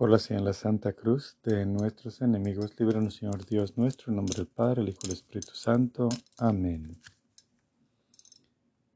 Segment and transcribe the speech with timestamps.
[0.00, 4.34] Por la señal la Santa Cruz de nuestros enemigos, líbranos, Señor Dios nuestro, en nombre
[4.34, 6.08] del Padre, el Hijo y el Espíritu Santo.
[6.38, 6.96] Amén.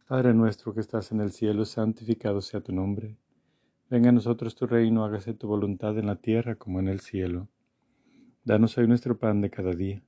[0.08, 3.18] Padre nuestro que estás en el cielo, santificado sea tu nombre.
[3.90, 7.48] Venga a nosotros tu reino, hágase tu voluntad en la tierra como en el cielo.
[8.42, 10.02] Danos hoy nuestro pan de cada día.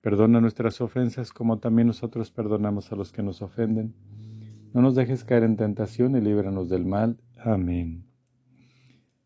[0.00, 3.94] Perdona nuestras ofensas como también nosotros perdonamos a los que nos ofenden.
[4.72, 7.20] No nos dejes caer en tentación y líbranos del mal.
[7.38, 8.13] Amén.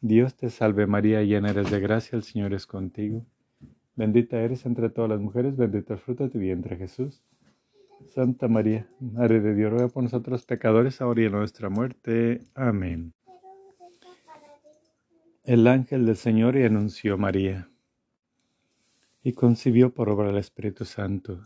[0.00, 3.26] Dios te salve María, llena eres de gracia, el Señor es contigo.
[3.96, 7.20] Bendita eres entre todas las mujeres, bendito el fruto de tu vientre Jesús.
[8.06, 12.46] Santa María, Madre de Dios, ruega por nosotros pecadores, ahora y en nuestra muerte.
[12.54, 13.12] Amén.
[15.42, 17.68] El ángel del Señor y anunció María.
[19.24, 21.40] Y concibió por obra del Espíritu Santo.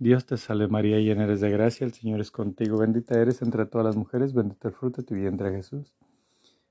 [0.00, 2.78] Dios te salve María, llena eres de gracia, el Señor es contigo.
[2.78, 5.94] Bendita eres entre todas las mujeres, bendito el fruto de tu vientre Jesús.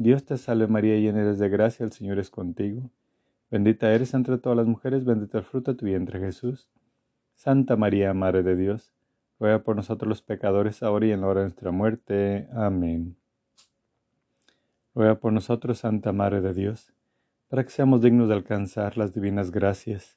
[0.00, 2.88] Dios te salve María, llena eres de gracia, el Señor es contigo.
[3.50, 6.68] Bendita eres entre todas las mujeres, bendito el fruto de tu vientre Jesús.
[7.34, 8.92] Santa María, Madre de Dios,
[9.40, 12.48] ruega por nosotros los pecadores, ahora y en la hora de nuestra muerte.
[12.52, 13.16] Amén.
[14.94, 16.92] Ruega por nosotros, Santa Madre de Dios,
[17.48, 20.16] para que seamos dignos de alcanzar las divinas gracias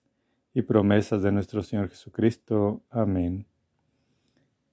[0.54, 2.84] y promesas de nuestro Señor Jesucristo.
[2.92, 3.48] Amén.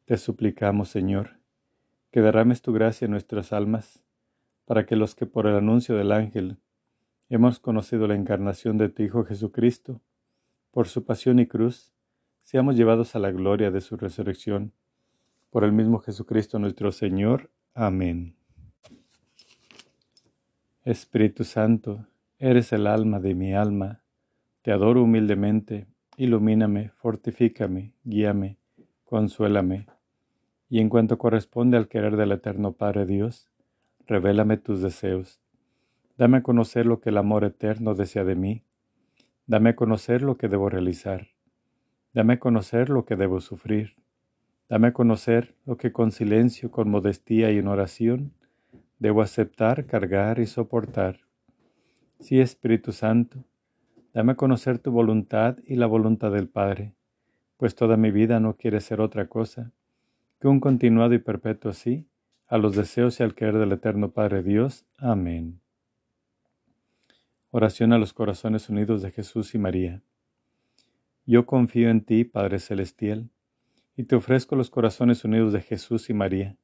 [0.05, 1.39] Te suplicamos, Señor,
[2.11, 4.05] que derrames tu gracia en nuestras almas
[4.69, 6.59] para que los que por el anuncio del ángel
[7.31, 10.03] hemos conocido la encarnación de tu Hijo Jesucristo,
[10.73, 11.95] por su pasión y cruz,
[12.43, 14.75] seamos llevados a la gloria de su resurrección.
[15.49, 17.51] Por el mismo Jesucristo nuestro Señor.
[17.73, 18.37] Amén.
[20.85, 22.05] Espíritu Santo,
[22.39, 24.03] eres el alma de mi alma.
[24.61, 25.87] Te adoro humildemente.
[26.19, 28.59] Ilumíname, fortifícame, guíame,
[29.05, 29.87] consuélame.
[30.69, 33.48] Y en cuanto corresponde al querer del Eterno Padre Dios,
[34.09, 35.41] revélame tus deseos.
[36.17, 38.65] Dame a conocer lo que el amor eterno desea de mí.
[39.47, 41.29] Dame a conocer lo que debo realizar.
[42.13, 43.95] Dame a conocer lo que debo sufrir.
[44.69, 48.33] Dame a conocer lo que con silencio, con modestía y en oración
[48.99, 51.21] debo aceptar, cargar y soportar.
[52.19, 53.45] Sí, Espíritu Santo,
[54.13, 56.95] dame a conocer tu voluntad y la voluntad del Padre,
[57.57, 59.71] pues toda mi vida no quiere ser otra cosa
[60.41, 62.07] que un continuado y perpetuo sí
[62.49, 64.87] a los deseos y al querer del Eterno Padre Dios.
[64.97, 65.61] Amén.
[67.51, 70.03] Oración a los corazones unidos de Jesús y María.
[71.27, 73.29] Yo confío en ti, Padre Celestial,
[73.97, 76.57] y te ofrezco los corazones unidos de Jesús y María,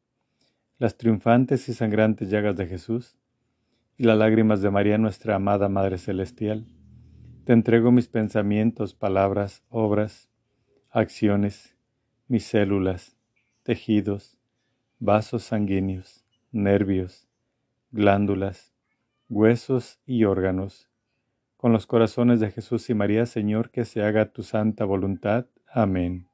[0.78, 3.18] las triunfantes y sangrantes llagas de Jesús,
[3.98, 6.66] y las lágrimas de María, nuestra amada Madre Celestial.
[7.44, 10.30] Te entrego mis pensamientos, palabras, obras,
[10.90, 11.76] acciones,
[12.26, 13.18] mis células,
[13.62, 14.38] tejidos,
[15.04, 17.28] vasos sanguíneos, nervios,
[17.90, 18.72] glándulas,
[19.28, 20.88] huesos y órganos,
[21.58, 25.44] con los corazones de Jesús y María, Señor, que se haga tu santa voluntad.
[25.70, 26.26] Amén.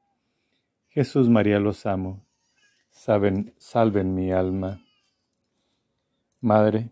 [0.87, 2.25] Jesús María los amo.
[2.91, 4.79] Saben, salven mi alma.
[6.39, 6.91] Madre,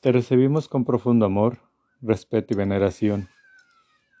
[0.00, 1.56] te recibimos con profundo amor,
[2.02, 3.30] respeto y veneración.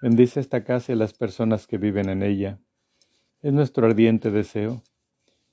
[0.00, 2.60] Bendice esta casa y las personas que viven en ella.
[3.42, 4.82] Es nuestro ardiente deseo.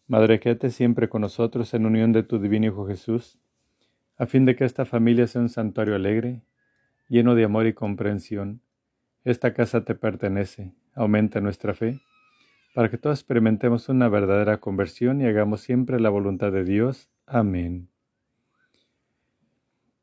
[0.09, 3.37] Madre, quédate siempre con nosotros en unión de tu divino Hijo Jesús,
[4.17, 6.41] a fin de que esta familia sea un santuario alegre
[7.09, 8.59] lleno de amor y comprensión.
[9.23, 12.01] Esta casa te pertenece, aumenta nuestra fe,
[12.73, 17.07] para que todos experimentemos una verdadera conversión y hagamos siempre la voluntad de Dios.
[17.27, 17.87] Amén.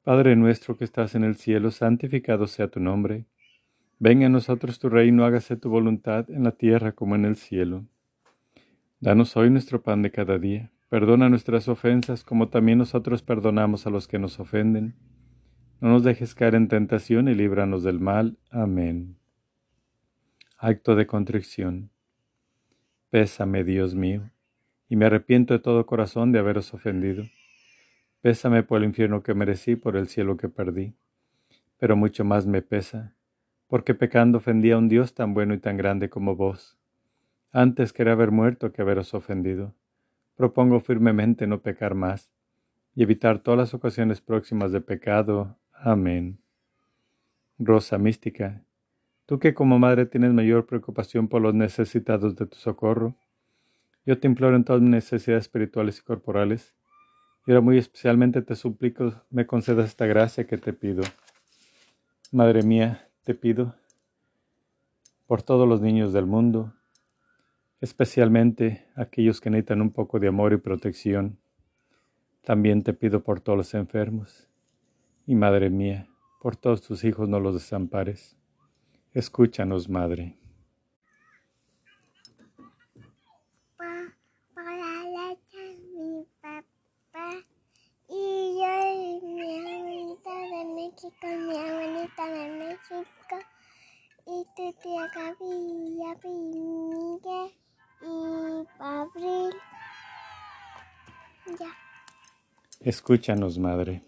[0.05, 3.25] Padre nuestro que estás en el cielo, santificado sea tu nombre.
[3.99, 7.87] Venga a nosotros tu reino, hágase tu voluntad en la tierra como en el cielo.
[9.07, 10.73] Danos hoy nuestro pan de cada día.
[10.89, 14.97] Perdona nuestras ofensas como también nosotros perdonamos a los que nos ofenden
[15.81, 18.37] no nos dejes caer en tentación y líbranos del mal.
[18.51, 19.17] Amén.
[20.59, 21.91] Acto de contrición.
[23.09, 24.33] Pésame, Dios mío,
[24.89, 27.23] y me arrepiento de todo corazón de haberos ofendido.
[28.23, 30.97] Pésame por el infierno que merecí, por el cielo que perdí.
[31.79, 33.15] Pero mucho más me pesa,
[33.69, 36.77] porque pecando ofendí a un Dios tan bueno y tan grande como vos.
[37.59, 39.73] Antes quería haber muerto que haberos ofendido.
[40.35, 42.31] Propongo firmemente no pecar más
[42.95, 45.57] y evitar todas las ocasiones próximas de pecado.
[45.73, 46.39] Amén.
[47.59, 48.63] Rosa mística,
[49.25, 53.15] tú que como madre tienes mayor preocupación por los necesitados de tu socorro,
[54.05, 56.75] yo te imploro en todas mis necesidades espirituales y corporales,
[57.47, 61.05] y ahora muy especialmente te suplico me concedas esta gracia que te pido.
[62.33, 63.75] Madre mía, te pido
[65.27, 66.76] por todos los niños del mundo,
[67.81, 71.39] especialmente aquellos que necesitan un poco de amor y protección.
[72.43, 74.49] También te pido por todos los enfermos
[75.27, 76.09] y Madre mía,
[76.41, 78.37] por todos tus hijos no los desampares.
[79.13, 80.37] Escúchanos, Madre.
[94.29, 95.07] y tu tía
[95.41, 96.03] y
[98.03, 99.55] y Abril.
[101.59, 101.69] Ya.
[102.81, 104.03] Escúchanos, Madre.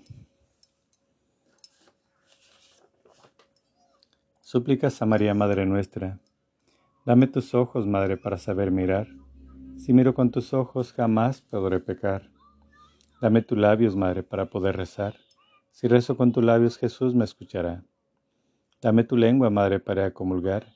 [4.40, 6.18] Súplicas a María, Madre nuestra.
[7.04, 9.08] Dame tus ojos, Madre, para saber mirar.
[9.76, 12.30] Si miro con tus ojos, jamás podré pecar.
[13.20, 15.16] Dame tus labios, Madre, para poder rezar.
[15.70, 17.84] Si rezo con tus labios, Jesús me escuchará.
[18.80, 20.66] Dame tu lengua, Madre, para comulgar.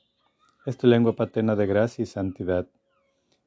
[0.65, 2.67] Es tu lengua paterna de gracia y santidad.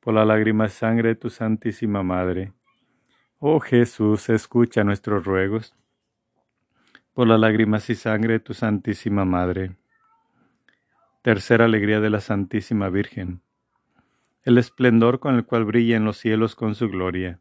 [0.00, 2.52] por las lágrimas y sangre de tu Santísima Madre.
[3.38, 5.74] Oh Jesús, escucha nuestros ruegos
[7.12, 9.76] por las lágrimas y sangre de tu Santísima Madre.
[11.22, 13.42] Tercera alegría de la Santísima Virgen.
[14.44, 17.40] El esplendor con el cual brilla en los cielos con su gloria.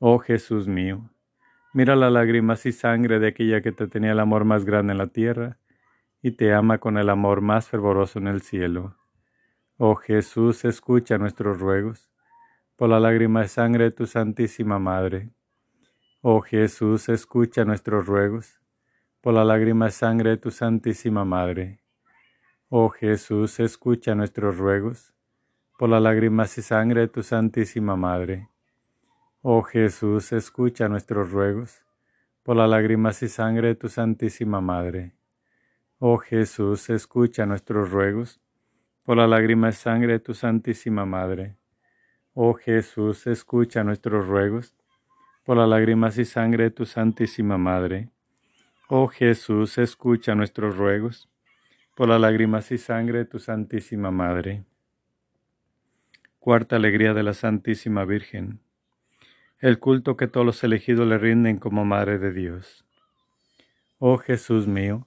[0.00, 1.08] Oh Jesús mío,
[1.74, 4.98] Mira las lágrimas y sangre de aquella que te tenía el amor más grande en
[4.98, 5.58] la tierra
[6.22, 8.96] y te ama con el amor más fervoroso en el cielo.
[9.76, 12.08] Oh Jesús, escucha nuestros ruegos
[12.76, 15.30] por la lágrima y sangre de tu Santísima Madre.
[16.20, 18.60] Oh Jesús, escucha nuestros ruegos
[19.20, 21.80] por la lágrima y sangre de tu Santísima Madre.
[22.68, 25.12] Oh Jesús, escucha nuestros ruegos
[25.76, 28.50] por la lágrimas y sangre de tu Santísima Madre.
[29.42, 31.84] Oh Jesús, escucha nuestros ruegos
[32.44, 35.16] por las lágrimas y sangre de tu Santísima Madre.
[35.98, 38.40] Oh Jesús, escucha nuestros ruegos
[39.04, 41.56] por las lágrimas y sangre de tu Santísima Madre.
[42.32, 44.74] Oh Jesús, escucha nuestros ruegos
[45.44, 48.10] por las lágrimas y sangre de tu Santísima Madre.
[48.88, 51.28] Oh Jesús, escucha nuestros ruegos
[51.94, 54.64] por las lágrimas y sangre de tu Santísima Madre.
[56.38, 58.60] Cuarta alegría de la Santísima Virgen
[59.64, 62.84] el culto que todos los elegidos le rinden como Madre de Dios.
[63.98, 65.06] Oh Jesús mío,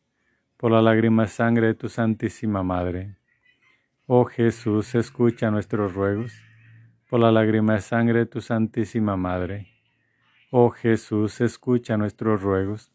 [0.61, 3.15] por la lágrima sangre de tu Santísima Madre.
[4.05, 6.39] Oh Jesús, escucha nuestros ruegos,
[7.09, 9.69] por la lágrima sangre de tu Santísima Madre.
[10.51, 12.91] Oh Jesús, escucha nuestros ruegos,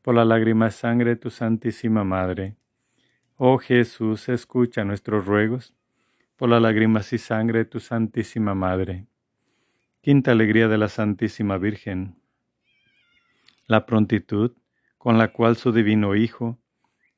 [0.00, 2.56] por la lágrima sangre de tu Santísima Madre.
[3.36, 5.74] Oh Jesús, escucha nuestros ruegos,
[6.36, 9.04] por la lágrimas y sangre de tu Santísima Madre.
[10.00, 12.16] Quinta alegría de la Santísima Virgen.
[13.66, 14.52] La prontitud
[14.96, 16.58] con la cual su divino Hijo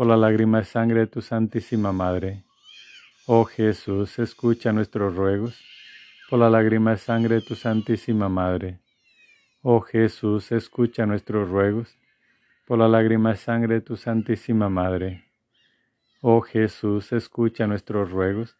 [0.00, 2.42] por la lágrima y sangre de tu Santísima Madre.
[3.26, 5.60] Oh Jesús, escucha nuestros ruegos,
[6.30, 8.80] por la lágrima y sangre de tu Santísima Madre.
[9.60, 11.98] Oh Jesús, escucha nuestros ruegos,
[12.66, 15.26] por la lágrima y sangre de tu Santísima Madre.
[16.22, 18.56] Oh Jesús, escucha nuestros ruegos,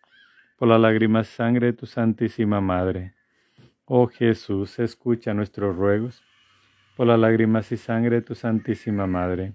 [0.59, 3.15] por la lágrima y sangre de tu Santísima Madre.
[3.87, 6.23] Oh Jesús, escucha nuestros ruegos
[6.99, 9.55] por las lágrimas y sangre de tu Santísima Madre.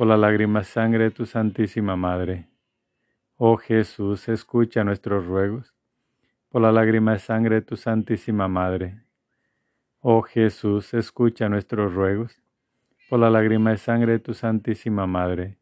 [0.00, 2.48] por la lágrima sangre de tu Santísima Madre.
[3.36, 5.74] Oh Jesús, escucha nuestros ruegos,
[6.48, 9.04] por la lágrima sangre de tu Santísima Madre.
[10.00, 12.40] Oh Jesús, escucha nuestros ruegos,
[13.10, 15.58] por la lágrima sangre de tu Santísima Madre.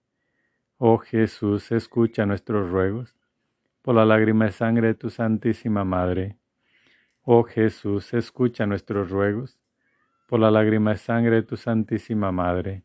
[0.77, 3.17] Oh Jesús, escucha nuestros ruegos,
[3.83, 6.37] por la lágrima sangre de tu Santísima Madre.
[7.25, 9.59] Oh Jesús, escucha nuestros ruegos
[10.29, 12.85] por la lágrima y sangre de tu Santísima Madre.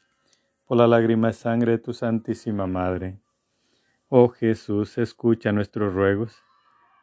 [0.71, 3.19] por la lágrima y sangre de tu Santísima Madre.
[4.07, 6.45] Oh Jesús, escucha nuestros ruegos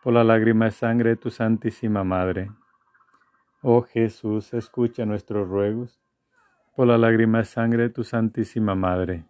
[0.03, 2.51] por la lágrima y sangre de tu Santísima Madre.
[3.61, 6.01] Oh Jesús, escucha nuestros ruegos
[6.75, 9.27] por la lágrima de sangre de tu Santísima Madre.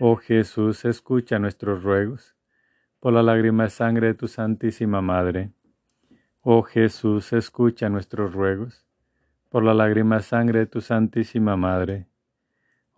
[0.00, 2.34] Oh Jesús, escucha nuestros ruegos
[2.98, 5.52] por la lágrima de sangre de tu Santísima Madre.
[6.42, 8.84] Oh Jesús, escucha nuestros ruegos
[9.48, 12.08] por la lágrima de sangre de tu Santísima Madre.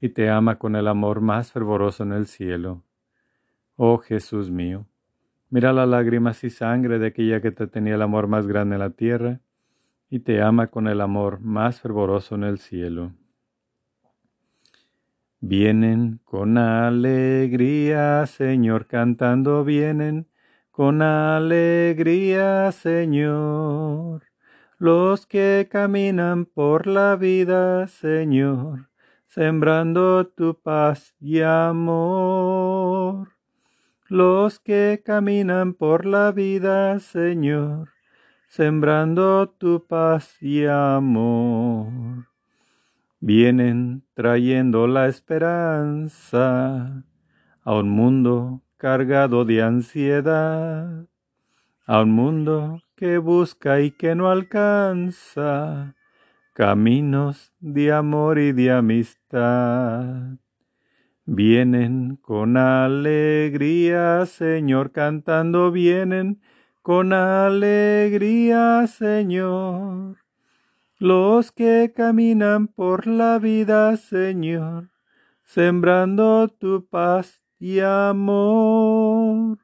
[0.00, 2.82] y te ama con el amor más fervoroso en el cielo.
[3.76, 4.86] Oh Jesús mío,
[5.50, 8.80] mira las lágrimas y sangre de aquella que te tenía el amor más grande en
[8.80, 9.40] la tierra
[10.08, 13.12] y te ama con el amor más fervoroso en el cielo.
[15.40, 20.26] Vienen con alegría, Señor, cantando vienen
[20.70, 24.24] con alegría, Señor.
[24.78, 28.88] Los que caminan por la vida, Señor,
[29.36, 33.32] sembrando tu paz y amor.
[34.08, 37.90] Los que caminan por la vida, Señor,
[38.48, 42.28] sembrando tu paz y amor.
[43.20, 47.04] Vienen trayendo la esperanza
[47.62, 51.04] a un mundo cargado de ansiedad,
[51.84, 55.95] a un mundo que busca y que no alcanza
[56.56, 60.38] caminos de amor y de amistad.
[61.26, 66.40] Vienen con alegría, Señor, cantando vienen
[66.80, 70.16] con alegría, Señor.
[70.98, 74.88] Los que caminan por la vida, Señor,
[75.44, 79.58] sembrando tu paz y amor.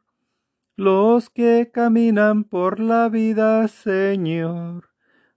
[0.76, 4.91] Los que caminan por la vida, Señor,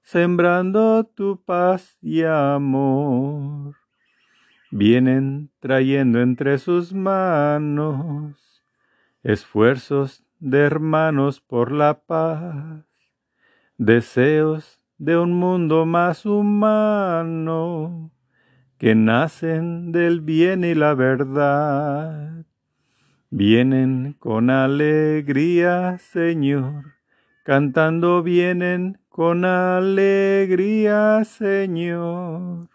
[0.06, 3.76] sembrando tu paz y amor.
[4.70, 8.63] Vienen trayendo entre sus manos
[9.24, 12.86] esfuerzos de hermanos por la paz,
[13.80, 18.12] deseos de un mundo más humano,
[18.78, 22.46] que nacen del bien y la verdad.
[23.32, 26.94] Vienen con alegría, Señor,
[27.44, 32.67] cantando vienen con alegría, Señor.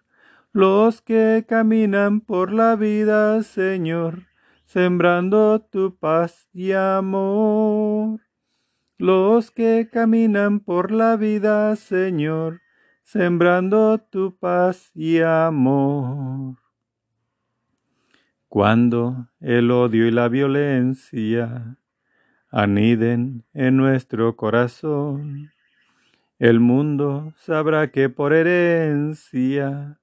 [0.53, 4.23] Los que caminan por la vida, Señor,
[4.65, 8.21] sembrando tu paz y amor.
[8.97, 12.63] Los que caminan por la vida, Señor,
[13.03, 16.57] sembrando tu paz y amor.
[18.49, 21.77] Cuando el odio y la violencia
[22.51, 25.51] aniden en nuestro corazón,
[26.41, 30.01] el mundo sabrá que por herencia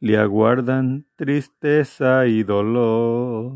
[0.00, 3.52] le aguardan tristeza y dolor.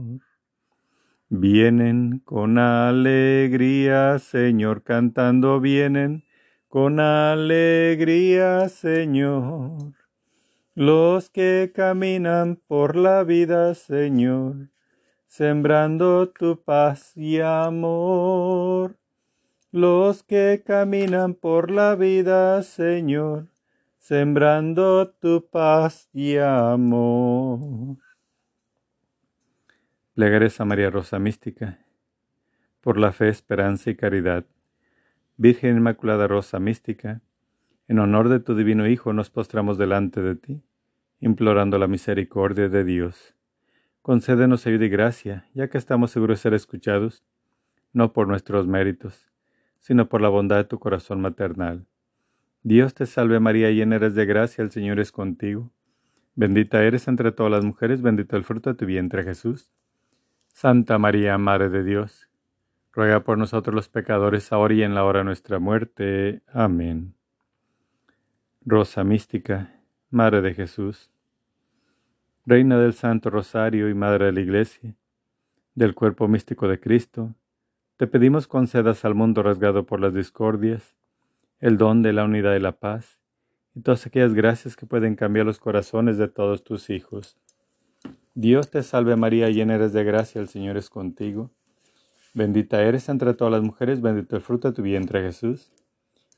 [1.31, 6.25] Vienen con alegría, Señor, cantando vienen
[6.69, 9.95] con alegría, Señor.
[10.75, 14.69] Los que caminan por la vida, Señor,
[15.27, 19.01] sembrando tu paz y amor.
[19.73, 23.47] Los que caminan por la vida, Señor,
[23.99, 27.99] sembrando tu paz y amor.
[30.15, 31.79] Plegares a María Rosa Mística,
[32.81, 34.45] por la fe, esperanza y caridad.
[35.37, 37.21] Virgen Inmaculada Rosa Mística,
[37.87, 40.65] en honor de tu divino Hijo nos postramos delante de ti,
[41.21, 43.37] implorando la misericordia de Dios.
[44.03, 47.23] Concédenos ayuda y gracia, ya que estamos seguros de ser escuchados,
[47.93, 49.30] no por nuestros méritos,
[49.81, 51.87] sino por la bondad de tu corazón maternal.
[52.63, 55.71] Dios te salve María, llena eres de gracia, el Señor es contigo.
[56.35, 59.71] Bendita eres entre todas las mujeres, bendito el fruto de tu vientre Jesús.
[60.49, 62.29] Santa María, Madre de Dios,
[62.93, 66.43] ruega por nosotros los pecadores, ahora y en la hora de nuestra muerte.
[66.53, 67.15] Amén.
[68.65, 71.11] Rosa mística, Madre de Jesús,
[72.45, 74.95] Reina del Santo Rosario y Madre de la Iglesia,
[75.75, 77.35] del cuerpo místico de Cristo,
[78.01, 80.97] te pedimos concedas al mundo rasgado por las discordias,
[81.59, 83.19] el don de la unidad y la paz,
[83.75, 87.37] y todas aquellas gracias que pueden cambiar los corazones de todos tus hijos.
[88.33, 91.51] Dios te salve María, llena eres de gracia, el Señor es contigo.
[92.33, 95.71] Bendita eres entre todas las mujeres, bendito el fruto de tu vientre Jesús.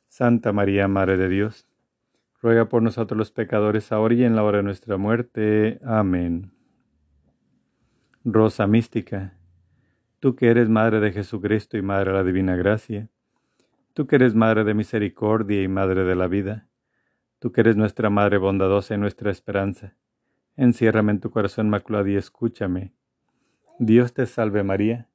[0.08, 1.68] Santa María, Madre de Dios,
[2.40, 5.78] ruega por nosotros los pecadores, ahora y en la hora de nuestra muerte.
[5.84, 6.50] Amén.
[8.24, 9.38] Rosa mística,
[10.22, 13.08] tú que eres Madre de Jesucristo y Madre de la Divina Gracia,
[13.92, 16.68] Tú que eres Madre de misericordia y Madre de la vida,
[17.40, 19.96] tú que eres nuestra Madre bondadosa y nuestra esperanza,
[20.56, 22.94] enciérrame en tu corazón maculado y escúchame.
[23.80, 25.08] Dios te salve María,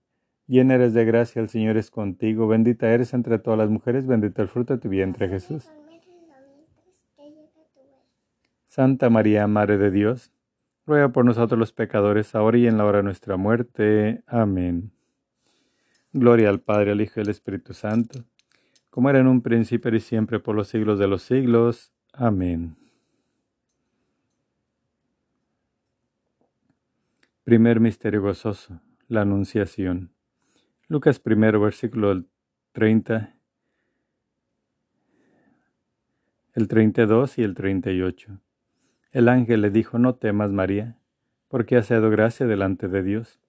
[0.46, 4.42] llena eres de gracia, el Señor es contigo, bendita eres entre todas las mujeres, bendito
[4.42, 5.72] el fruto de tu vientre Jesús.
[8.68, 10.34] Santa María, Madre de Dios,
[10.86, 14.22] ruega por nosotros los pecadores, ahora y en la hora de nuestra muerte.
[14.28, 14.92] Amén.
[16.14, 18.26] Gloria al Padre, al Hijo y al Espíritu Santo
[18.98, 21.94] como era en un príncipe y siempre por los siglos de los siglos.
[22.14, 22.76] Amén.
[27.44, 30.16] Primer misterio gozoso, la Anunciación.
[30.88, 32.24] Lucas primero, versículo
[32.72, 33.36] 30,
[36.56, 38.40] el 32 y el 38.
[39.12, 40.98] El ángel le dijo, no temas María,
[41.50, 43.40] porque has dado gracia delante de Dios.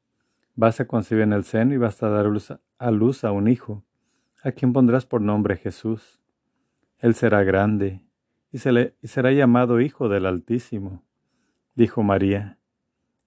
[0.61, 2.27] Vas a concebir en el seno y vas a dar
[2.79, 3.85] a luz a un hijo
[4.43, 6.21] a quien pondrás por nombre Jesús.
[6.99, 8.05] Él será grande
[8.51, 11.05] y, será llamado Hijo del Altísimo.
[11.77, 12.59] Dijo María,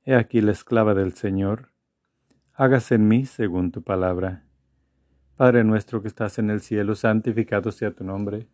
[0.04, 1.70] He aquí la esclava del Señor,
[2.54, 4.44] hágase en mí según tu palabra.
[5.38, 8.50] Padre nuestro que estás en el cielo, santificado sea tu nombre.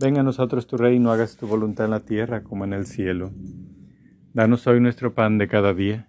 [0.00, 3.30] Venga a nosotros tu reino, hagas tu voluntad en la tierra como en el cielo.
[4.34, 6.08] Danos hoy nuestro pan de cada día.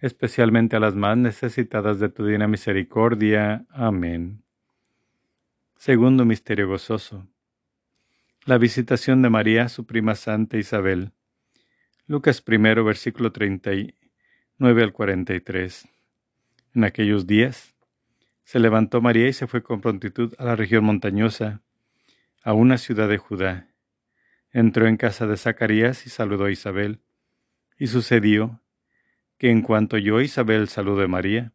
[0.00, 3.66] especialmente a las más necesitadas de tu divina misericordia.
[3.70, 4.42] Amén.
[5.76, 7.26] Segundo misterio gozoso.
[8.44, 11.12] La visitación de María, su prima Santa Isabel.
[12.06, 15.88] Lucas primero, versículo 39 al 43.
[16.74, 17.74] En aquellos días
[18.44, 21.60] se levantó María y se fue con prontitud a la región montañosa,
[22.42, 23.70] a una ciudad de Judá
[24.52, 27.00] entró en casa de Zacarías y saludó a Isabel.
[27.78, 28.59] Y sucedió
[29.40, 31.54] que en cuanto oyó Isabel saludó a María,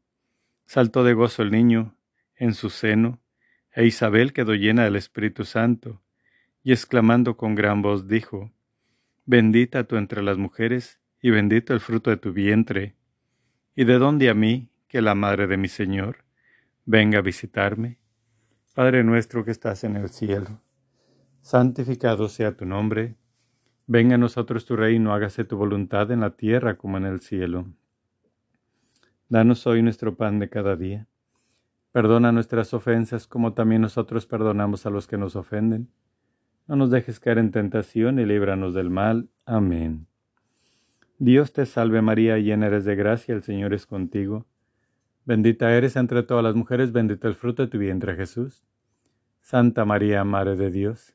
[0.65, 1.95] saltó de gozo el niño
[2.35, 3.21] en su seno,
[3.71, 6.01] e Isabel quedó llena del Espíritu Santo,
[6.63, 8.51] y exclamando con gran voz dijo,
[9.27, 12.95] Bendita tú entre las mujeres, y bendito el fruto de tu vientre.
[13.75, 16.25] ¿Y de dónde a mí, que la madre de mi Señor,
[16.85, 17.99] venga a visitarme?
[18.73, 20.59] Padre nuestro que estás en el cielo
[21.45, 23.17] santificado sea tu nombre,
[23.87, 27.65] venga a nosotros tu reino, hágase tu voluntad en la tierra como en el cielo.
[29.29, 31.07] Danos hoy nuestro pan de cada día.
[31.91, 35.89] Perdona nuestras ofensas como también nosotros perdonamos a los que nos ofenden.
[36.67, 39.29] No nos dejes caer en tentación y líbranos del mal.
[39.45, 40.07] Amén.
[41.17, 44.45] Dios te salve María, llena eres de gracia, el Señor es contigo.
[45.23, 48.63] Bendita eres entre todas las mujeres, bendito el fruto de tu vientre Jesús.
[49.41, 51.14] Santa María, Madre de Dios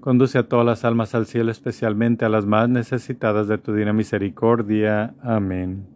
[0.00, 3.92] Conduce a todas las almas al cielo, especialmente a las más necesitadas de tu divina
[3.92, 5.14] misericordia.
[5.20, 5.86] Amén.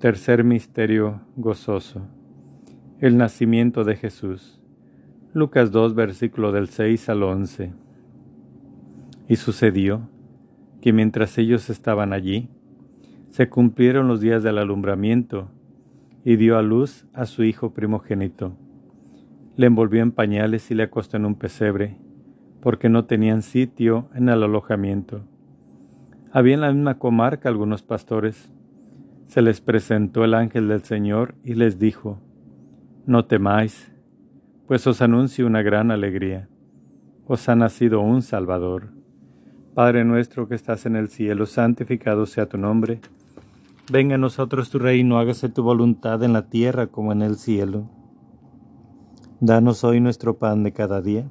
[0.00, 2.02] Tercer misterio gozoso.
[3.00, 4.60] El nacimiento de Jesús.
[5.32, 7.72] Lucas 2, versículo del 6 al 11.
[9.28, 10.10] Y sucedió
[10.82, 12.50] que mientras ellos estaban allí,
[13.30, 15.50] se cumplieron los días del alumbramiento,
[16.22, 18.52] y dio a luz a su hijo primogénito.
[19.56, 21.96] Le envolvió en pañales y le acostó en un pesebre
[22.60, 25.22] porque no tenían sitio en el alojamiento.
[26.32, 28.52] Había en la misma comarca algunos pastores.
[29.26, 32.18] Se les presentó el ángel del Señor y les dijo,
[33.06, 33.92] No temáis,
[34.66, 36.48] pues os anuncio una gran alegría.
[37.26, 38.92] Os ha nacido un Salvador.
[39.74, 43.00] Padre nuestro que estás en el cielo, santificado sea tu nombre.
[43.90, 47.88] Venga a nosotros tu reino, hágase tu voluntad en la tierra como en el cielo.
[49.40, 51.30] Danos hoy nuestro pan de cada día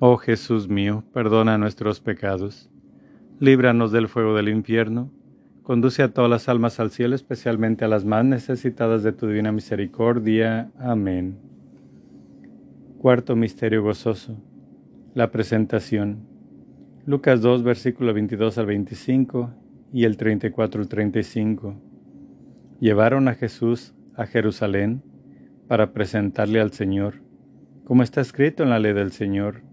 [0.00, 2.70] Oh Jesús mío, perdona nuestros pecados,
[3.40, 5.10] líbranos del fuego del infierno,
[5.64, 9.50] conduce a todas las almas al cielo, especialmente a las más necesitadas de tu divina
[9.50, 10.70] misericordia.
[10.78, 11.40] Amén.
[12.98, 14.36] Cuarto Misterio Gozoso.
[15.14, 16.20] La presentación.
[17.04, 19.50] Lucas 2, versículo 22 al 25
[19.92, 21.74] y el 34 al 35.
[22.78, 25.02] Llevaron a Jesús a Jerusalén
[25.66, 27.14] para presentarle al Señor,
[27.82, 29.66] como está escrito en la ley del Señor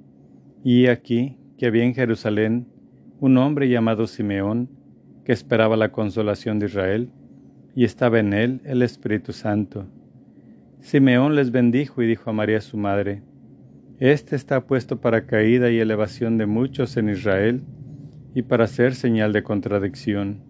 [0.66, 2.66] y aquí que había en Jerusalén
[3.20, 4.68] un hombre llamado Simeón,
[5.24, 7.12] que esperaba la consolación de Israel,
[7.76, 9.86] y estaba en él el Espíritu Santo.
[10.80, 13.22] Simeón les bendijo y dijo a María su madre,
[14.00, 17.62] Este está puesto para caída y elevación de muchos en Israel,
[18.34, 20.42] y para ser señal de contradicción.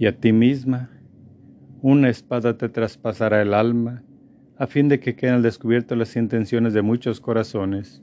[0.00, 0.90] Y a ti misma,
[1.82, 4.02] una espada te traspasará el alma,
[4.56, 8.02] a fin de que queden al descubierto las intenciones de muchos corazones.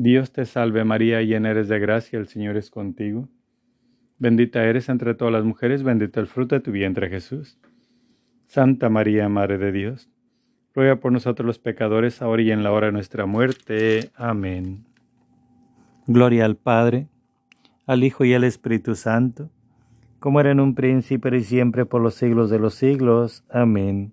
[0.00, 3.28] Dios te salve María, llena eres de gracia, el Señor es contigo.
[4.20, 7.58] Bendita eres entre todas las mujeres, bendito el fruto de tu vientre Jesús.
[8.46, 10.08] Santa María, Madre de Dios,
[10.72, 14.12] ruega por nosotros los pecadores, ahora y en la hora de nuestra muerte.
[14.14, 14.84] Amén.
[16.06, 17.08] Gloria al Padre,
[17.84, 19.50] al Hijo y al Espíritu Santo,
[20.20, 23.44] como era en un príncipe y siempre por los siglos de los siglos.
[23.50, 24.12] Amén.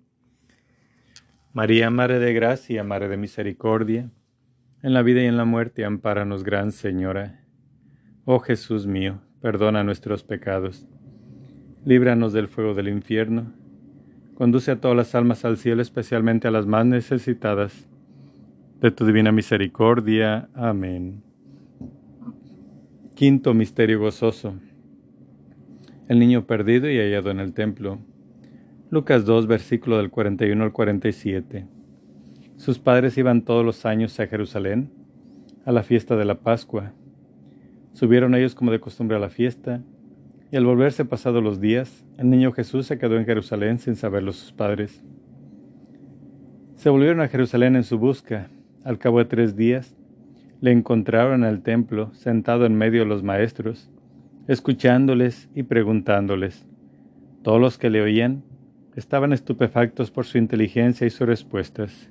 [1.52, 4.10] María, Madre de Gracia, Madre de Misericordia,
[4.86, 7.40] en la vida y en la muerte, ampáranos, Gran Señora.
[8.24, 10.86] Oh Jesús mío, perdona nuestros pecados.
[11.84, 13.52] Líbranos del fuego del infierno.
[14.36, 17.88] Conduce a todas las almas al cielo, especialmente a las más necesitadas.
[18.80, 20.50] De tu divina misericordia.
[20.54, 21.24] Amén.
[23.16, 24.54] Quinto misterio gozoso.
[26.06, 27.98] El niño perdido y hallado en el templo.
[28.90, 31.75] Lucas 2, versículo del 41 al 47.
[32.56, 34.90] Sus padres iban todos los años a Jerusalén,
[35.66, 36.92] a la fiesta de la Pascua.
[37.92, 39.82] Subieron ellos como de costumbre a la fiesta,
[40.50, 44.32] y al volverse pasados los días, el niño Jesús se quedó en Jerusalén sin saberlo
[44.32, 45.04] sus padres.
[46.76, 48.48] Se volvieron a Jerusalén en su busca.
[48.84, 49.96] Al cabo de tres días,
[50.60, 53.90] le encontraron en el templo, sentado en medio de los maestros,
[54.46, 56.66] escuchándoles y preguntándoles.
[57.42, 58.44] Todos los que le oían
[58.94, 62.10] estaban estupefactos por su inteligencia y sus respuestas.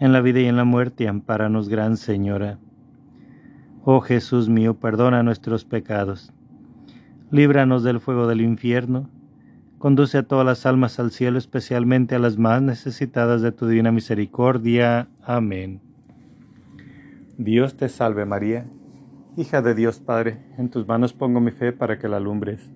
[0.00, 2.58] en la vida y en la muerte, ampáranos, Gran Señora.
[3.84, 6.32] Oh Jesús mío, perdona nuestros pecados,
[7.30, 9.08] líbranos del fuego del infierno,
[9.78, 13.92] conduce a todas las almas al cielo, especialmente a las más necesitadas de tu divina
[13.92, 15.08] misericordia.
[15.22, 15.80] Amén.
[17.36, 18.66] Dios te salve María,
[19.36, 22.70] hija de Dios Padre, en tus manos pongo mi fe para que la alumbres.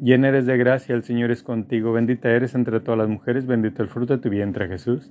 [0.00, 3.82] Llena eres de gracia, el Señor es contigo, bendita eres entre todas las mujeres, bendito
[3.82, 5.10] el fruto de tu vientre Jesús.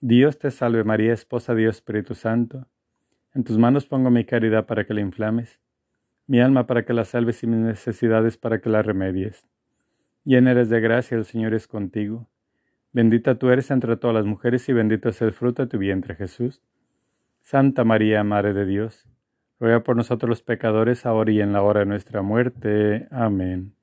[0.00, 2.68] Dios te salve María, esposa de Dios Espíritu Santo.
[3.34, 5.60] En tus manos pongo mi caridad para que la inflames,
[6.28, 9.44] mi alma para que la salves y mis necesidades para que la remedies.
[10.22, 12.28] Llena eres de gracia, el Señor es contigo.
[12.92, 16.14] Bendita tú eres entre todas las mujeres y bendito es el fruto de tu vientre
[16.14, 16.62] Jesús.
[17.42, 19.04] Santa María, Madre de Dios,
[19.58, 23.08] ruega por nosotros los pecadores, ahora y en la hora de nuestra muerte.
[23.10, 23.74] Amén.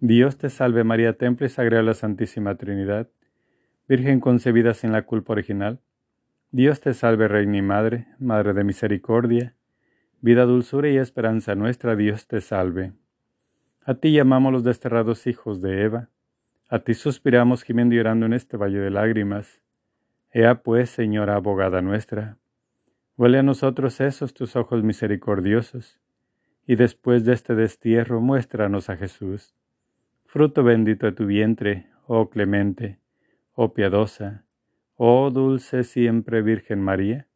[0.00, 3.08] Dios te salve María, templo y sagrada la Santísima Trinidad,
[3.88, 5.80] Virgen concebida sin la culpa original.
[6.50, 9.54] Dios te salve, Reina y Madre, Madre de Misericordia,
[10.20, 12.92] vida, dulzura y esperanza nuestra, Dios te salve.
[13.84, 16.08] A ti llamamos los desterrados hijos de Eva,
[16.68, 19.60] a ti suspiramos gimiendo y llorando en este valle de lágrimas.
[20.30, 22.38] Ea pues, Señora abogada nuestra,
[23.16, 25.98] huele a nosotros esos tus ojos misericordiosos,
[26.66, 29.54] y después de este destierro muéstranos a Jesús
[30.32, 32.98] fruto bendito de tu vientre, oh clemente,
[33.54, 34.44] oh piadosa,
[34.96, 37.28] oh dulce siempre Virgen María.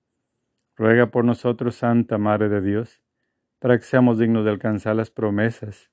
[0.76, 3.00] Ruega por nosotros, Santa Madre de Dios,
[3.58, 5.90] para que seamos dignos de alcanzar las promesas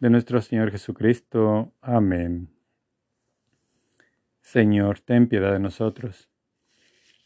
[0.00, 1.72] de nuestro Señor Jesucristo.
[1.80, 2.50] Amén.
[4.40, 6.28] Señor, ten piedad de nosotros.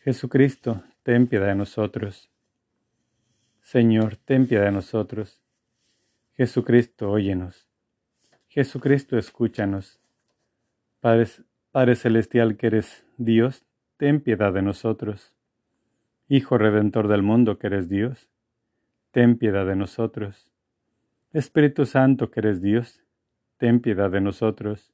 [0.05, 2.31] Jesucristo, ten piedad de nosotros.
[3.61, 5.43] Señor, ten piedad de nosotros.
[6.35, 7.69] Jesucristo, óyenos.
[8.49, 10.01] Jesucristo, escúchanos.
[11.01, 11.27] Padre,
[11.79, 13.65] Padre Celestial que eres Dios,
[13.99, 15.33] ten piedad de nosotros.
[16.29, 18.29] Hijo Redentor del mundo que eres Dios,
[19.13, 20.51] ten piedad de nosotros.
[21.33, 23.05] Espíritu Santo que eres Dios,
[23.59, 24.93] ten piedad de nosotros.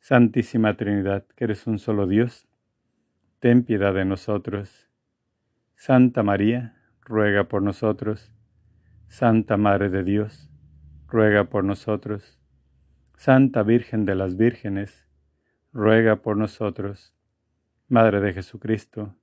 [0.00, 2.46] Santísima Trinidad que eres un solo Dios,
[3.38, 4.90] ten piedad de nosotros.
[5.76, 8.30] Santa María, ruega por nosotros.
[9.08, 10.50] Santa Madre de Dios,
[11.08, 12.38] ruega por nosotros.
[13.16, 15.08] Santa Virgen de las Vírgenes,
[15.72, 17.14] ruega por nosotros.
[17.88, 19.16] Madre de Jesucristo,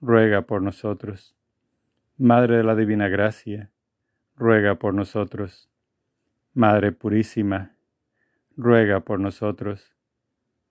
[0.00, 1.36] ruega por nosotros.
[2.16, 3.70] Madre de la Divina Gracia,
[4.36, 5.70] ruega por nosotros.
[6.54, 7.76] Madre Purísima,
[8.56, 9.94] ruega por nosotros.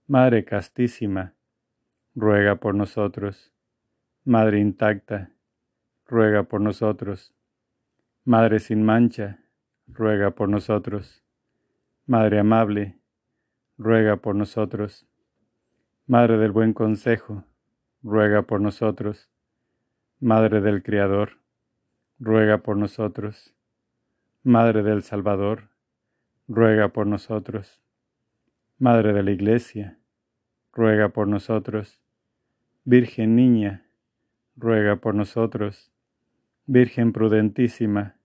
[0.07, 1.35] Madre Castísima,
[2.15, 3.53] ruega por nosotros.
[4.23, 5.31] Madre intacta,
[6.05, 7.33] ruega por nosotros.
[8.23, 9.39] Madre sin mancha,
[9.87, 11.23] ruega por nosotros.
[12.05, 12.99] Madre amable,
[13.77, 15.07] ruega por nosotros.
[16.07, 17.45] Madre del buen consejo,
[18.01, 19.29] ruega por nosotros.
[20.19, 21.37] Madre del Criador,
[22.19, 23.53] ruega por nosotros.
[24.43, 25.69] Madre del Salvador,
[26.47, 27.81] ruega por nosotros.
[28.79, 29.99] Madre de la Iglesia,
[30.73, 32.01] ruega por nosotros.
[32.83, 33.85] Virgen Niña,
[34.57, 35.91] ruega por nosotros.
[36.65, 38.15] Virgen prudentísima,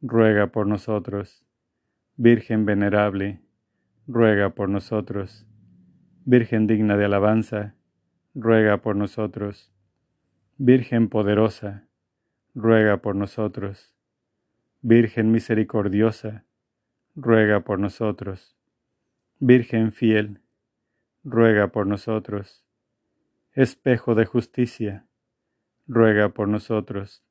[0.00, 1.44] ruega por nosotros.
[2.16, 3.40] Virgen venerable,
[4.06, 5.44] ruega por nosotros.
[6.24, 7.74] Virgen digna de alabanza,
[8.34, 9.72] ruega por nosotros.
[10.58, 11.88] Virgen poderosa,
[12.54, 13.94] ruega por nosotros.
[14.82, 16.44] Virgen misericordiosa,
[17.14, 18.56] ruega por nosotros.
[19.38, 20.40] Virgen fiel,
[21.24, 22.64] ruega por nosotros.
[23.52, 25.06] Espejo de justicia,
[25.86, 27.24] ruega por nosotros.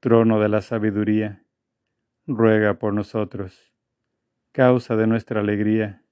[0.00, 1.44] Trono de la sabiduría,
[2.26, 3.74] ruega por nosotros
[4.54, 6.03] causa de nuestra alegría,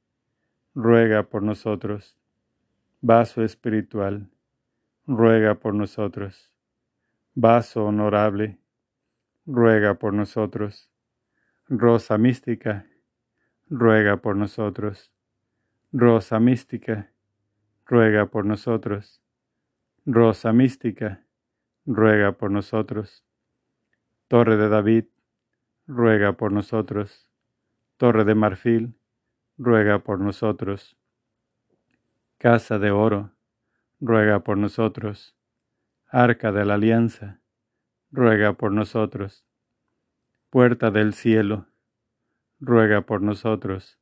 [0.75, 2.16] ruega por nosotros.
[3.01, 4.31] Vaso espiritual,
[5.07, 6.51] ruega por nosotros.
[7.35, 8.59] Vaso honorable,
[9.47, 10.91] ruega por nosotros.
[11.68, 12.87] Rosa mística,
[13.68, 15.12] ruega por nosotros.
[15.93, 17.12] Rosa mística,
[17.87, 19.20] ruega por nosotros.
[20.07, 21.25] Rosa mística,
[21.87, 23.25] ruega por nosotros.
[24.29, 25.05] Torre de David,
[25.87, 27.29] ruega por nosotros.
[27.99, 28.95] Torre de marfil,
[29.63, 30.97] ruega por nosotros.
[32.39, 33.31] Casa de oro,
[34.01, 35.37] ruega por nosotros.
[36.09, 37.41] Arca de la alianza,
[38.11, 39.47] ruega por nosotros.
[40.51, 41.67] Puerta del cielo,
[42.59, 44.01] ruega por nosotros.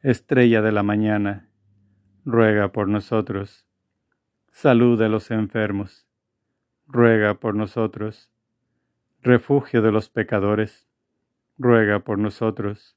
[0.00, 1.50] Estrella de la mañana,
[2.24, 3.66] ruega por nosotros.
[4.52, 6.08] Salud de los enfermos,
[6.86, 8.30] ruega por nosotros.
[9.20, 10.88] Refugio de los pecadores,
[11.58, 12.96] ruega por nosotros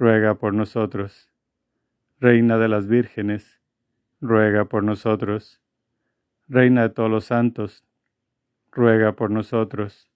[0.00, 1.30] ruega por nosotros.
[2.20, 3.60] Reina de las vírgenes,
[4.22, 5.60] ruega por nosotros.
[6.48, 7.84] Reina de todos los santos,
[8.72, 10.10] ruega por nosotros.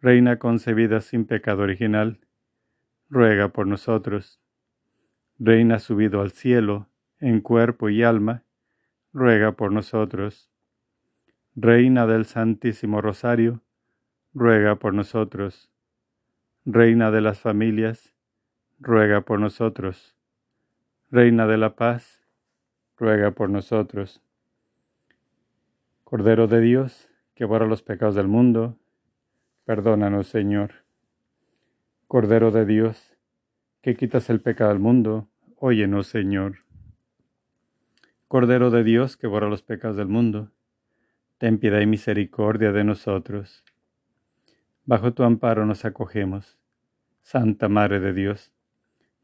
[0.00, 2.18] Reina concebida sin pecado original,
[3.08, 4.40] ruega por nosotros.
[5.38, 6.88] Reina subido al cielo,
[7.20, 8.42] en cuerpo y alma,
[9.12, 10.50] ruega por nosotros.
[11.54, 13.62] Reina del Santísimo Rosario,
[14.34, 15.70] ruega por nosotros.
[16.64, 18.15] Reina de las familias,
[18.78, 20.14] ruega por nosotros.
[21.10, 22.22] Reina de la paz,
[22.96, 24.22] ruega por nosotros.
[26.04, 28.78] Cordero de Dios, que borra los pecados del mundo,
[29.64, 30.84] perdónanos, Señor.
[32.06, 33.16] Cordero de Dios,
[33.82, 36.58] que quitas el pecado del mundo, óyenos, Señor.
[38.28, 40.52] Cordero de Dios, que borra los pecados del mundo,
[41.38, 43.64] ten piedad y misericordia de nosotros.
[44.84, 46.58] Bajo tu amparo nos acogemos,
[47.22, 48.52] Santa Madre de Dios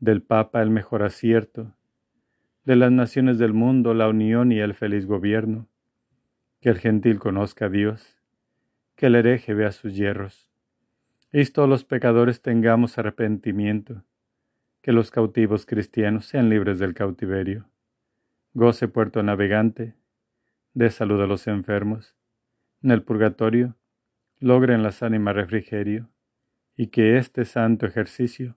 [0.00, 1.74] del Papa el mejor acierto,
[2.64, 5.68] de las naciones del mundo la unión y el feliz gobierno,
[6.60, 8.18] que el gentil conozca a Dios,
[8.94, 10.48] que el hereje vea sus hierros
[11.32, 14.04] y todos los pecadores tengamos arrepentimiento,
[14.80, 17.68] que los cautivos cristianos sean libres del cautiverio.
[18.54, 19.94] Goce puerto navegante,
[20.72, 22.16] dé salud a los enfermos.
[22.82, 23.76] En el purgatorio,
[24.38, 26.08] logren las ánimas refrigerio,
[26.76, 28.56] y que este santo ejercicio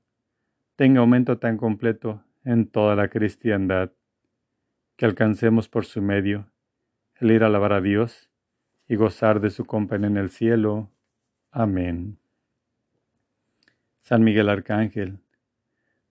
[0.81, 3.91] tenga aumento tan completo en toda la cristiandad,
[4.95, 6.51] que alcancemos por su medio
[7.19, 8.31] el ir a alabar a Dios
[8.87, 10.89] y gozar de su compañía en el cielo.
[11.51, 12.17] Amén.
[13.99, 15.19] San Miguel Arcángel,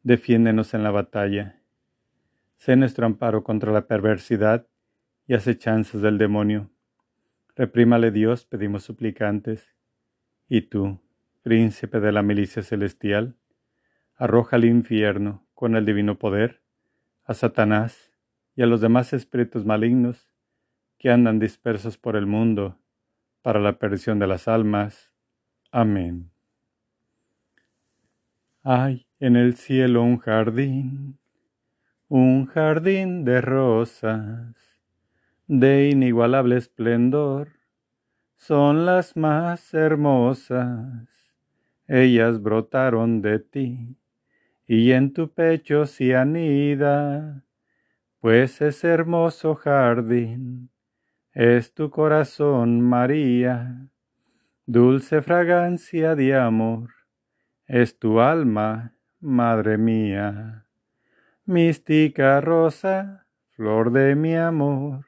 [0.04, 1.60] defiéndenos en la batalla.
[2.54, 4.68] Sé nuestro amparo contra la perversidad
[5.26, 6.70] y acechanzas del demonio.
[7.56, 9.74] Reprímale Dios, pedimos suplicantes.
[10.48, 11.00] Y tú,
[11.42, 13.34] príncipe de la milicia celestial,
[14.20, 16.60] arroja al infierno con el divino poder
[17.24, 18.12] a Satanás
[18.54, 20.28] y a los demás espíritus malignos
[20.98, 22.76] que andan dispersos por el mundo
[23.40, 25.10] para la perdición de las almas.
[25.72, 26.30] Amén.
[28.62, 31.18] Hay en el cielo un jardín,
[32.08, 34.54] un jardín de rosas,
[35.46, 37.52] de inigualable esplendor,
[38.36, 41.08] son las más hermosas,
[41.88, 43.96] ellas brotaron de ti,
[44.72, 47.42] y en tu pecho se anida,
[48.20, 50.70] pues ese hermoso jardín
[51.32, 53.88] es tu corazón, María,
[54.66, 56.90] dulce fragancia de amor
[57.66, 60.66] es tu alma, madre mía.
[61.46, 65.04] Mística rosa, flor de mi amor,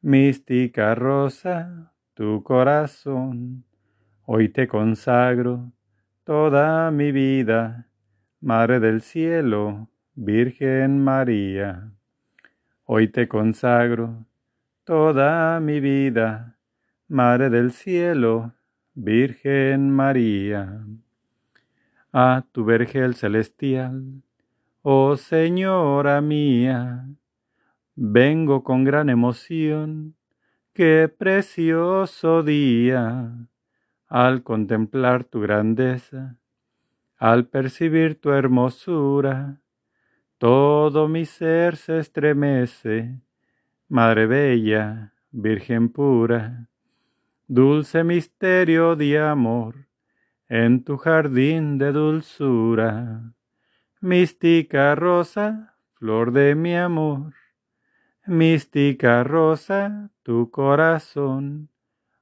[0.00, 3.66] mística rosa, tu corazón,
[4.24, 5.70] hoy te consagro
[6.24, 7.89] toda mi vida,
[8.40, 11.92] Madre del cielo, Virgen María.
[12.84, 14.26] Hoy te consagro
[14.84, 16.58] toda mi vida,
[17.08, 18.54] Madre del cielo,
[18.94, 20.84] Virgen María
[22.12, 24.22] a tu vergel celestial.
[24.82, 27.06] Oh Señora mía,
[27.94, 30.16] vengo con gran emoción,
[30.72, 33.32] qué precioso día,
[34.08, 36.36] al contemplar tu grandeza,
[37.20, 39.60] al percibir tu hermosura,
[40.38, 43.20] todo mi ser se estremece,
[43.88, 46.68] Madre Bella, Virgen pura,
[47.46, 49.86] dulce misterio de amor
[50.48, 53.34] en tu jardín de dulzura.
[54.00, 57.34] Mística rosa, flor de mi amor,
[58.26, 61.68] mística rosa, tu corazón,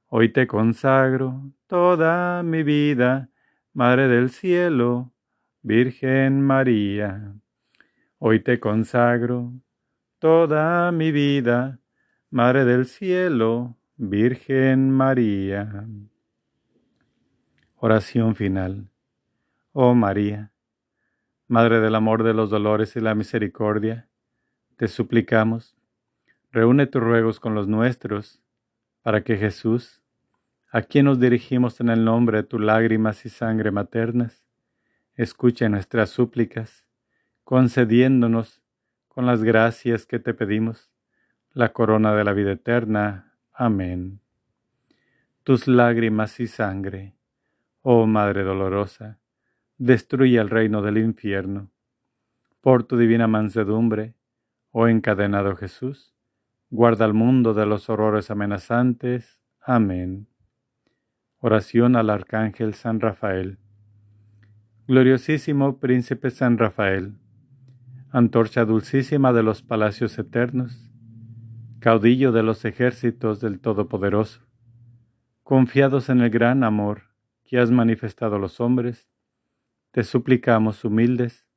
[0.07, 3.29] hoy te consagro toda mi vida,
[3.79, 5.13] Madre del cielo,
[5.61, 7.33] Virgen María.
[8.17, 9.53] Hoy te consagro
[10.17, 11.79] toda mi vida,
[12.29, 15.87] Madre del cielo, Virgen María.
[17.77, 18.89] Oración final.
[19.71, 20.51] Oh María,
[21.47, 24.09] Madre del amor, de los dolores y la misericordia,
[24.75, 25.77] te suplicamos,
[26.51, 28.41] reúne tus ruegos con los nuestros,
[29.03, 30.03] para que Jesús,
[30.71, 34.45] a quien nos dirigimos en el nombre de tus lágrimas y sangre maternas,
[35.15, 36.85] escuche nuestras súplicas,
[37.43, 38.61] concediéndonos,
[39.07, 40.91] con las gracias que te pedimos,
[41.53, 43.33] la corona de la vida eterna.
[43.51, 44.21] Amén.
[45.43, 47.15] Tus lágrimas y sangre
[47.81, 49.19] Oh Madre dolorosa,
[49.77, 51.71] destruye el reino del infierno.
[52.59, 54.15] Por tu divina mansedumbre,
[54.71, 56.13] oh encadenado Jesús,
[56.69, 59.39] guarda al mundo de los horrores amenazantes.
[59.61, 60.27] Amén.
[61.41, 63.59] Oración al Arcángel San Rafael.
[64.89, 67.13] Gloriosísimo Príncipe San Rafael,
[68.11, 70.91] antorcha dulcísima de los palacios eternos,
[71.79, 74.41] caudillo de los ejércitos del Todopoderoso,
[75.41, 77.03] confiados en el gran amor
[77.45, 79.09] que has manifestado a los hombres,
[79.91, 81.47] te suplicamos humildes,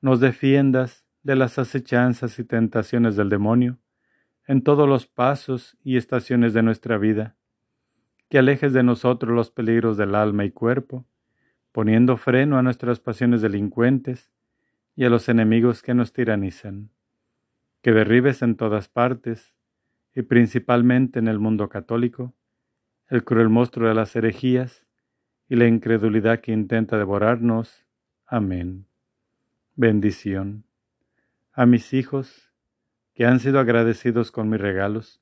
[0.00, 3.78] nos defiendas de las acechanzas y tentaciones del demonio
[4.48, 7.36] en todos los pasos y estaciones de nuestra vida,
[8.32, 11.04] que alejes de nosotros los peligros del alma y cuerpo,
[11.70, 14.30] poniendo freno a nuestras pasiones delincuentes
[14.96, 16.88] y a los enemigos que nos tiranizan,
[17.82, 19.54] que derribes en todas partes,
[20.14, 22.32] y principalmente en el mundo católico,
[23.08, 24.86] el cruel monstruo de las herejías,
[25.50, 27.84] y la incredulidad que intenta devorarnos.
[28.24, 28.86] Amén.
[29.76, 30.64] Bendición.
[31.52, 32.50] A mis hijos,
[33.12, 35.21] que han sido agradecidos con mis regalos,